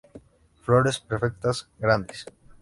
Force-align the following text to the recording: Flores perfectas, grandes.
Flores 0.63 0.97
perfectas, 0.99 1.67
grandes. 1.77 2.25